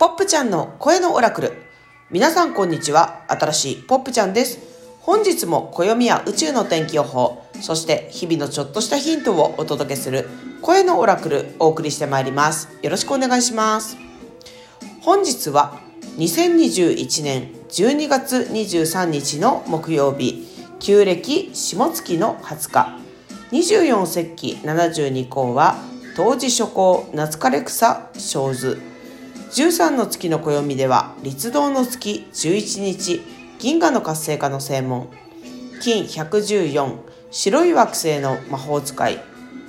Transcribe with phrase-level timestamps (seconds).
[0.00, 1.52] ポップちゃんの声のオラクル。
[2.10, 3.22] 皆さんこんにちは。
[3.28, 4.58] 新しいポップちゃんです。
[5.02, 10.26] 本日も暦や宇宙の天気予報、そして日々のちょっとしたヒントをお届けする
[10.62, 12.70] 声のオラクルお送りしてまいります。
[12.80, 13.98] よろしくお願いします。
[15.02, 15.78] 本日は
[16.16, 20.48] 2021年12月23日の木曜日、
[20.78, 22.98] 旧暦下月の20日、
[23.52, 25.76] 24節気72項は、
[26.16, 28.89] 冬至初行夏枯れ草小図
[29.50, 33.20] 13の月の暦では立道の月11日
[33.58, 35.08] 銀河の活性化の正門。
[35.82, 36.98] 金114
[37.32, 39.18] 白い惑星の魔法使い。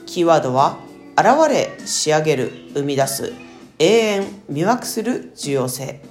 [0.05, 0.77] キーワードは
[1.17, 3.34] 現れ仕上げる生み出す。
[3.80, 6.04] 永遠魅惑する重要性。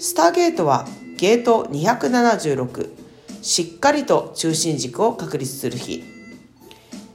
[0.00, 0.84] スターゲートは
[1.16, 2.90] ゲート276
[3.42, 6.02] しっかりと中心軸を確立する日。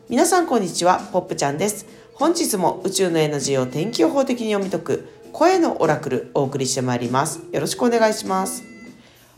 [0.07, 1.85] 皆さんこんにちはポップちゃんです。
[2.13, 7.41] 本日も宇宙のエナジーを天気予報的に読み解く声のオラクルお送りしてまいります。
[7.52, 8.63] よろしくお願いします。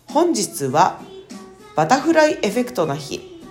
[0.07, 1.01] 本日は
[1.75, 3.43] バタフライエフェクトな日。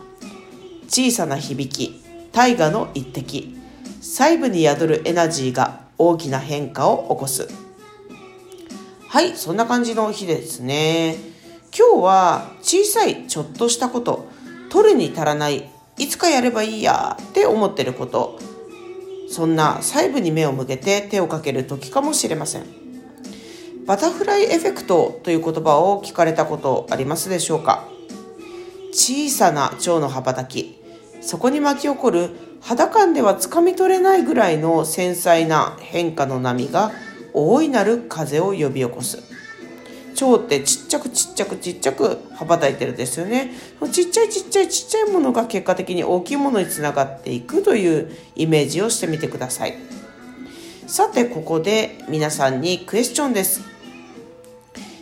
[0.88, 3.54] 小さな響き大河の一滴。
[4.00, 7.48] 細部に宿るエナジーが大きな変化を起こす。
[9.08, 11.16] はいそんな感じの日ですね。
[11.78, 14.26] 今日は小さいちょっとしたこと
[14.70, 15.68] 取るに足らない
[15.98, 18.38] いつかやればいいやって思ってること。
[19.30, 22.64] そんな細部に目を向けて手をかける時かもしれません。
[23.86, 27.88] バタフライエフェクトという言葉を聞かれたことありますでしょうか？
[28.92, 30.76] 小さな蝶の羽ばたき。
[31.20, 36.90] そこに巻き起こる肌感ではつかみ取れないぐらいの繊細な変化の波が
[37.32, 39.22] 大いなる風を呼び起こす。
[40.18, 43.52] 蝶ってちっちゃくちっちゃくちっちゃく羽ばたいてるんですよね。
[43.92, 49.76] ちっちゃいちっちゃいちっちゃいものが結果的に大きいものにつながっていくというイメージをしてみてください。
[50.88, 53.62] さてここで皆さんにクエスチョンです。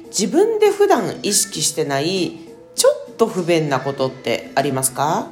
[0.08, 2.38] 自分で普段意識してない
[2.74, 5.28] ちょっと不便なことってありますか？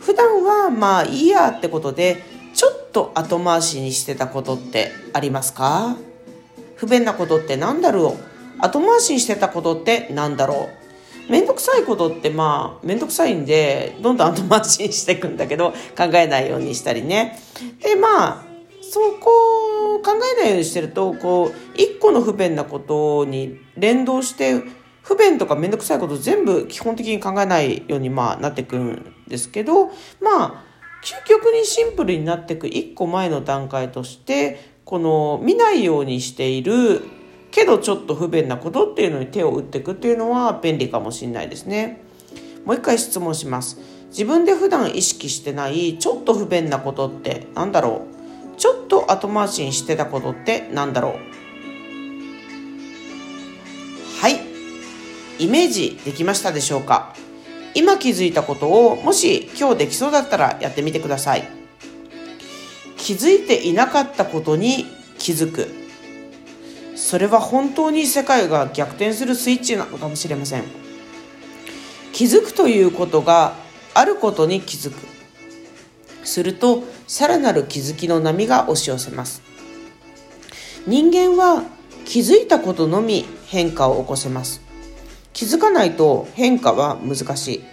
[0.00, 2.22] 普段はまあいいやってことで
[2.54, 5.96] ちょっと後回しにしてたことってありますか？
[6.76, 8.35] 不便なことって何だろう？
[8.58, 10.68] 後回しにしてたことって何だろ
[11.28, 11.30] う？
[11.32, 17.38] めんどくさいことってまあめんどくさいんでどんどん後回しにしていくんだけど考えないようにしたりね。
[17.82, 18.46] でまあ
[18.80, 24.62] そこを考えないようにしてるとこう一個の不便なことに連動して
[25.02, 29.92] 不便とかめんどくさいこと全部基本的に考えないようにまあなっていくんですけどま
[30.22, 30.64] あ
[31.02, 37.02] 究極にシンプルになっていく一個前の段階としてこの見ないようにしている
[37.50, 42.02] けどちょっと不便なことっていうのに手を打っていくっていうのは便利かもしれないですね。
[42.64, 43.78] もう一回質問します。
[44.08, 48.06] 自分で普段意識してないちょっと不便なことって何だろ
[48.54, 48.58] う？
[48.58, 51.12] ちょっと後回しにしてたことって何だろう？
[54.20, 54.40] はい。
[55.38, 57.14] イメージできましたでしょうか？
[57.74, 61.46] 今気づいたことをもし今日できそうだったらやってみてください。
[62.96, 64.86] 気づいていなかったことに
[65.18, 65.85] 気づく。
[66.96, 70.64] それは本当に世界が逆転するスイッチなのかもしれません。
[72.12, 73.54] 気づくということが
[73.92, 74.96] あることに気づく。
[76.24, 79.42] するとさらなる気づきの波が押し寄せます。
[80.86, 81.64] 人間は
[82.06, 84.62] 気づいたことのみ変化を起こせます。
[85.34, 87.64] 気づかないと変化は難しい。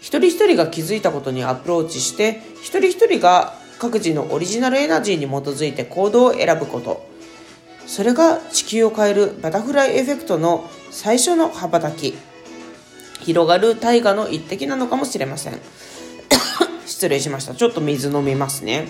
[0.00, 7.09] 一人一人が気づいたことにアプローチして一人一人が各自のオリジナルエナジーに基づいて行動を選ぶこと。
[7.90, 12.14] それが地球を変えるバタフライエフェクトの最初の羽ばたき
[13.18, 15.58] 広がる大河の一滴なのかもしれません。
[16.86, 17.54] 失礼しました。
[17.56, 18.86] ちょっと水飲みますね。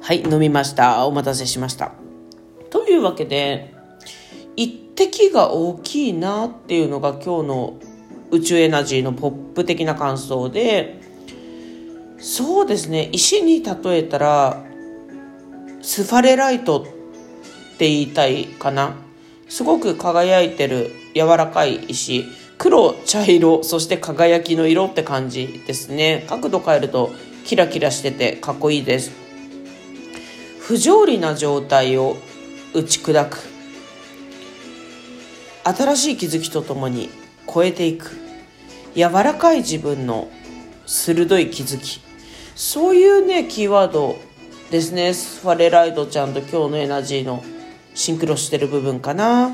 [0.00, 1.06] はい飲みました。
[1.06, 1.90] お待たせしました。
[2.70, 3.74] というわけで
[4.54, 7.74] 一滴が大きいなっていうのが今日の
[8.30, 11.11] 宇宙エナジーのポップ的な感想で
[12.22, 13.10] そうですね。
[13.12, 14.64] 石に例えたら
[15.82, 16.84] スファレライトっ
[17.78, 18.94] て言いたいかな。
[19.48, 22.24] すごく輝いてる柔らかい石。
[22.58, 26.24] 黒茶色そして輝きの色って感じですね。
[26.28, 27.10] 角度変えると
[27.44, 29.10] キラキラしててかっこいいです。
[30.60, 32.16] 不条理な状態を
[32.72, 33.38] 打ち砕く。
[35.64, 37.10] 新しい気づきとともに
[37.52, 38.16] 超えていく。
[38.94, 40.30] 柔らかい自分の
[40.86, 42.11] 鋭い気づき。
[42.54, 44.16] そういうね、キーワード
[44.70, 45.12] ですね。
[45.12, 47.42] ファレライドちゃんと今日のエナジーの
[47.94, 49.52] シンクロしてる部分かな。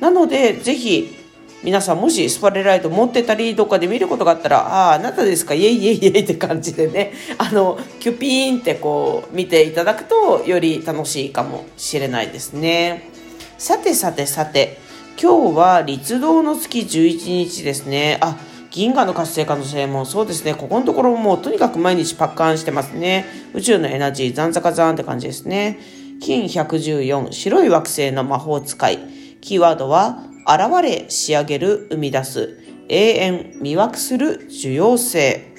[0.00, 1.16] なので、ぜひ、
[1.62, 5.52] 皆さんもしスパレライト持ってたりどっかで見ることがあったらあああなたですか？
[5.52, 13.10] イエイイエイイエイって感じでねあのキュピーンってこう見ていただくとより楽しいかもしれないですね
[13.58, 14.78] さてさてさて
[15.20, 18.38] 今日は立道の月11日ですねあ
[18.70, 20.54] 銀河の活性化の性もそうですね。
[20.54, 23.26] ここのところもうとにかく毎日パッカーンしてますね。
[23.52, 25.78] 宇宙のエナジーザンザカザーンって感じですね。
[26.20, 28.98] 金114白い惑星の魔法使い。
[29.40, 32.58] キーワードは現れ仕上げる生み出す。
[32.88, 35.52] 永遠魅惑する受容性。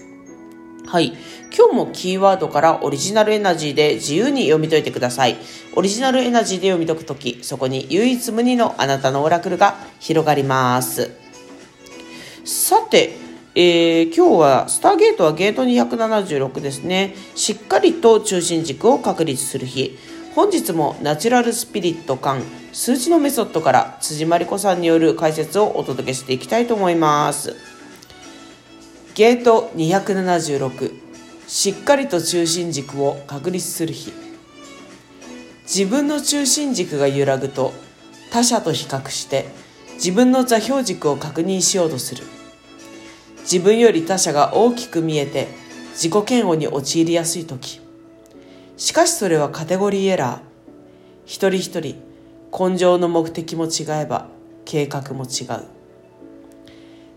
[0.87, 1.13] はい。
[1.53, 5.35] 今日もキーワードからオリジナルエナジーで自由に読み解いてください。
[5.75, 11.20] オリジナルエナジーで読み解くときそこに唯一無二のあなたのオラクルが広がります。
[12.43, 17.13] さてえー、今日はスターゲートはゲート276ですね。
[17.35, 19.97] しっかりと中心軸を確立する日。
[20.35, 22.41] 本日もナチュラルスピリット感
[22.71, 27.57] 数字のメソッドから辻真理子さんによる解説をお届けしていきたいと思います。
[29.15, 30.93] ゲート276
[31.49, 34.13] しっかりと中心軸を確立する日。
[35.63, 37.73] 自分の中心軸が揺らぐと
[38.31, 39.49] 他者と比較して
[40.03, 42.24] 自分の座標軸を確認しようとする
[43.42, 45.48] 自分より他者が大きく見えて
[45.94, 47.81] 自己嫌悪に陥りやすい時
[48.81, 50.39] しかしそれはカテゴリーエラー。
[51.25, 52.01] 一人一人、
[52.51, 54.25] 根性の目的も違えば、
[54.65, 55.65] 計画も違う。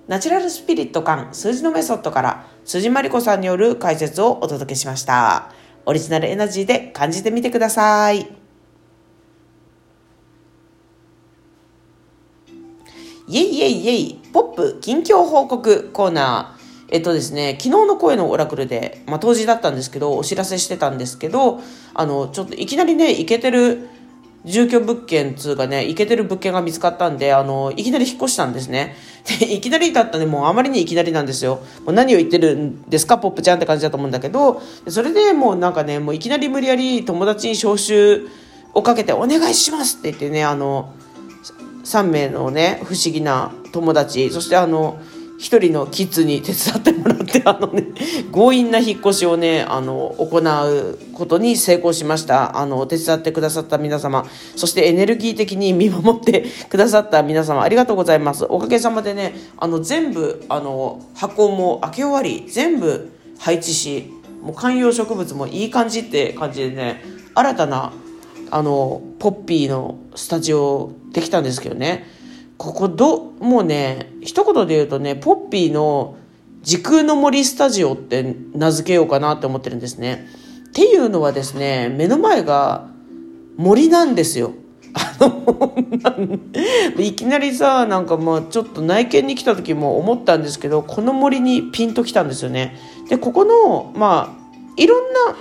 [0.06, 5.54] ナチュラルスピリット感数字のメソッドから辻真理子さんによる解説をお届けしました。
[5.86, 8.33] オリジナルエナジーで感じてみてください。
[13.34, 16.94] イェイイェイイェイポップ近況報告コーナー。
[16.94, 21.60] えっとですね、昨日の声のオラクルで、まあ、当時だったんですけど、お知らせしてたんですけど、
[21.94, 23.88] あの、ちょっといきなりね、いけてる
[24.44, 28.94] 住居物件つうかね、いけてる物件が見つかったんで、あの、いきなり引っ越したんですね。
[29.40, 31.56] で、いきなりだったね、もうあまりにいきなりなんですよ。
[31.84, 38.28] もう何を言ってるんですか、ポップちゃんって感じだと思うんだけど、それでもうなんかね、もういきなり無理やり友達に招集
[38.74, 40.94] をかけて、お願いしますって言ってね、あの、
[41.84, 44.98] 3名のね、不思議な友達、そしてあの、
[45.38, 47.88] 一人のキッズに手伝ってもらって あのね
[48.32, 52.58] 強引な引っ越しをねあの行うことに成功しました。
[52.58, 54.24] あの手伝ってくださった皆様。
[54.56, 58.46] そしてエネルギー的に 見守ってくださった皆様ありがとうございます。
[58.48, 64.10] おかげさまでねあの全部あの箱も開け終わり全部配置し
[64.42, 67.02] もう観葉植物もいい感じって感じでね
[67.34, 67.92] 新たな
[68.50, 72.06] あのポッピーのスタジオできたんですけどね
[72.56, 76.16] ここど、もうね、一言で言うとね、ポッピーの
[76.62, 80.26] 時空の森スタジオって名付けようかなって思ってるんですね。
[80.68, 82.88] っていうのはですね、目の前が
[83.56, 84.52] 森なんですよ。
[84.94, 85.16] あ
[86.16, 86.38] の、
[86.98, 92.76] いきなりさ、なんかまあちょっと内見に来た時も思ったんですけど、この森にピンときたんですよね。
[93.08, 95.36] で、ここの、まあ、いろんな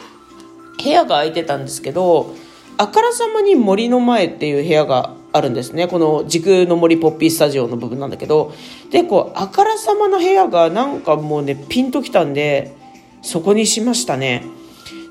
[0.84, 2.34] 部屋が空いてたんですけど、
[2.78, 5.88] あからさまに森の前っていう部屋があるんですね。
[5.88, 8.54] この時空の森ポッピースタジオの部分なんだけど。
[8.92, 12.76] でこうあからさまの部屋がなんかもうねピンときたんで
[13.22, 14.46] そこにしましたね。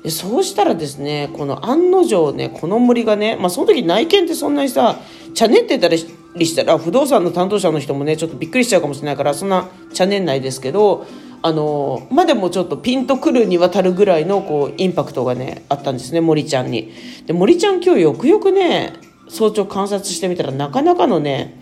[0.03, 4.99] でそうしたらですねこの案の定ねこの森がねまあその時内見ってそんなにさ
[5.33, 11.05] チャネってたりしたら不動産の担当者の人もねちょっとびっくりしちゃうかもしれないからそんなチャネんないですけど
[11.45, 16.93] あのまでもちょっとピンとくるにわたるぐらいのこうインパクトがねあったんですね森ちゃんに。
[17.25, 18.93] で森ちゃん今日よくよくね
[19.27, 21.61] 早朝観察してみたらなかなかのね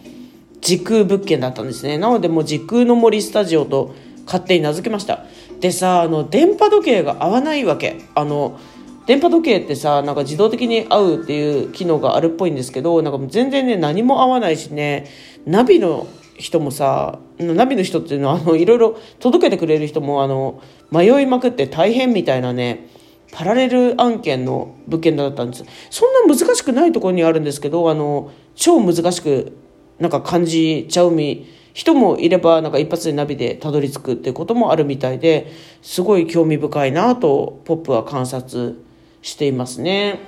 [0.62, 1.98] 時空物件だったんですね。
[1.98, 5.25] なのでもう時空の森スタジオと勝手に名付けました。
[5.60, 8.01] でさあの電波時計が合わないわけ。
[8.13, 8.60] あの
[9.08, 15.08] 電波時計ってさなんか自動的に合うっていう機能があるっぽいんですけどなんかもう全然ね何も合わないしね
[15.48, 22.89] ナビの人もさナビの人っていうのはあのいろいろ届けてくれる人もあの迷いまくって大変みたいなね
[23.31, 25.65] パラレル案件の物件だったんです。
[25.89, 29.57] そんな難しくないところにあるんですけど、あの、超難しく
[30.00, 38.75] なんか感じちゃうみ、人もいればなんか一発でナビでたどり着くっていうこともあるみたいで、すごい興味深いなとポップは観察
[39.21, 40.19] していますね。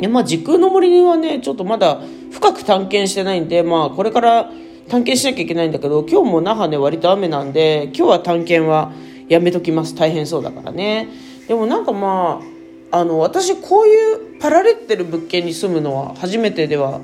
[0.00, 2.00] でまあ時空の森はね、ちょっとまだ
[2.32, 4.50] 深く探検してないんで、まあこれから
[4.88, 8.92] 探検しなきゃいけないんだけど、今日も那覇ね割と雨なんで、今日は探検は
[9.28, 9.94] やめときます。
[9.94, 11.08] 大変そうだからね。
[11.48, 12.54] でもなんかまあ
[12.98, 17.00] あの私こういうパラレってる物件に住むのは初めてでは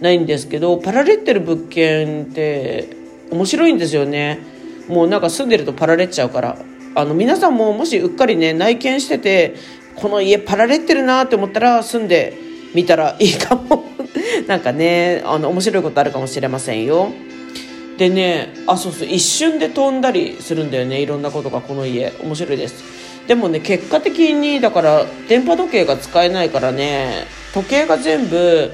[0.00, 2.96] ないんですけどパラレってる物件って
[3.32, 4.38] 面白いんですよね
[4.88, 6.58] もうなんか住んでるとパラレっちゃうから
[6.94, 9.56] あの皆さんももしうっかりね内見してて
[9.96, 12.38] この家パラレってるなって思ったら住んで
[12.74, 13.84] みたらいいかも。
[14.46, 17.10] なんかねあの面白いことあるかもしれませんよ。
[17.96, 21.00] でねあそうそう一瞬で飛んだりするんだよね。
[21.00, 22.12] いろんなことがこの家。
[22.22, 22.84] 面白いです。
[23.26, 28.70] でもね結果的にだから電波時計が使えないからね時計が全部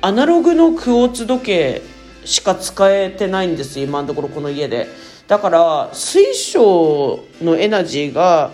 [0.00, 1.82] アナログのクォーツ時計
[2.24, 3.78] しか使えてないんです。
[3.80, 4.88] 今のところこの家で。
[5.28, 8.50] だから水晶のエナジーが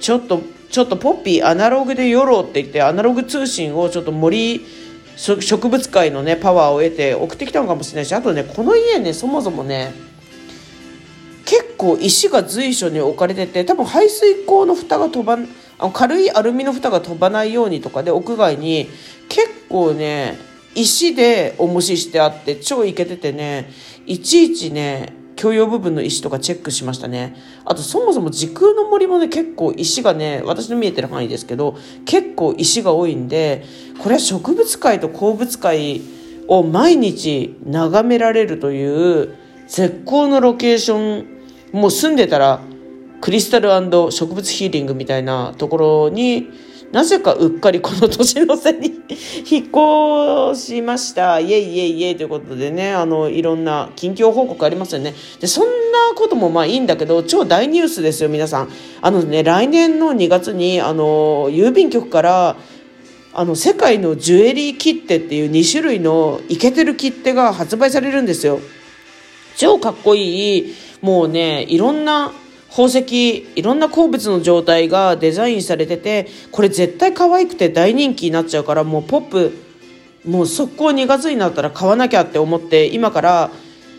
[0.00, 4.64] ちょっとちょっとポッピーアナログでよろうって言ってアナログ通信をちょっと森
[5.16, 9.92] 植物界のねパワーを得て送ってきたのかもしれないしあとねこの家ねそもそもね
[11.44, 15.38] 結構石が随所に置かれてて多分排水口の蓋が飛ば
[15.78, 18.88] あの軽いアルミの蓋が飛ばないようにとかで屋外に
[19.28, 20.38] 結構ね
[20.74, 23.70] 石で重ししてあって超イケててね
[24.06, 27.36] いちいちね共用部分の石とかチェックしましたね。
[27.64, 33.64] あとそもそも時空の森もね結構石がね私の見えてる範囲ですけど結構石が多いんで
[34.02, 36.02] これは植物界と鉱物界
[36.48, 39.34] を毎日眺められるという
[39.66, 41.40] 絶好のロケーション。
[41.72, 42.60] もう住んでたら
[43.20, 43.70] クリスタル
[44.10, 46.48] 植物ヒーリングみたいなところに
[46.92, 49.00] なぜかうっかりこの年の瀬に
[49.48, 51.38] 引っ越しました。
[51.38, 55.14] イエイイエイイエイということでね、あの、いろんな近況報告ありますよね。
[55.38, 55.70] で、そんな
[56.16, 58.68] こともまあいいんだけど、超大ニュースですよ、皆さん。
[59.00, 62.56] あのね、来年の2月に、あの、郵便局から、
[63.32, 68.58] あの、世界のジュエリー切手っていう2種類のイケてる切手が発売されるんですよ。
[69.56, 72.32] 超かっこいい、もうね、いろんな
[72.70, 79.52] 宝石、いろんな鉱物の状態がデザインされてて、これ絶対可愛くて大人気になっちゃうから、もうポップ、
[80.24, 83.50] もう速攻2月になったら買わなきゃって思って、今から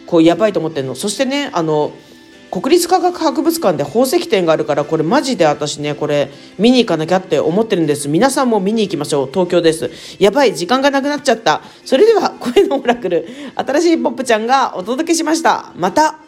[0.07, 0.95] こうやばいと思ってんの。
[0.95, 1.91] そしてね、あの、
[2.51, 8.07] 国立科学博物館で宝石展があるから、これマジで私ね、これ見に行かなきゃって思ってるんです。
[8.07, 9.27] 皆さんも見に行きましょう。
[9.27, 9.89] 東京です。
[10.19, 11.61] やばい、時間がなくなっちゃった。
[11.83, 15.71] それでは、声のオラクル、新しいポップちゃんがお届けしました。
[15.75, 16.20] また